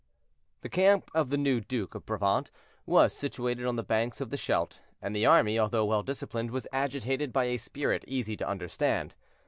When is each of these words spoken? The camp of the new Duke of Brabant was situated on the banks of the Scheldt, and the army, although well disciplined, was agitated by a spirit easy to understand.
The 0.61 0.69
camp 0.69 1.11
of 1.13 1.29
the 1.29 1.37
new 1.37 1.59
Duke 1.61 1.93
of 1.93 2.07
Brabant 2.07 2.49
was 2.87 3.13
situated 3.13 3.67
on 3.67 3.75
the 3.75 3.83
banks 3.83 4.19
of 4.19 4.31
the 4.31 4.35
Scheldt, 4.35 4.79
and 4.99 5.15
the 5.15 5.27
army, 5.27 5.59
although 5.59 5.85
well 5.85 6.01
disciplined, 6.01 6.49
was 6.49 6.67
agitated 6.73 7.31
by 7.31 7.43
a 7.43 7.57
spirit 7.57 8.03
easy 8.07 8.35
to 8.37 8.47
understand. 8.47 9.13